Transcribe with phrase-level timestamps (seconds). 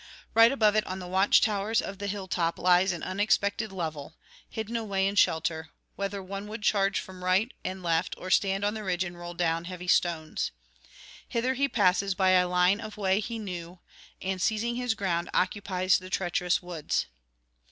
[0.33, 4.15] Right above it on the watch towers of the hill top lies an unexpected level,
[4.49, 8.73] hidden away in shelter, whether one would charge from right and left or stand on
[8.73, 10.49] the ridge and roll down heavy stones.
[11.29, 13.77] Hither he passes by a line of way he knew,
[14.19, 17.05] and, seizing his ground, occupies the treacherous woods.